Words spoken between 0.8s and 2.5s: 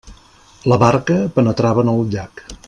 barca penetrava en el llac.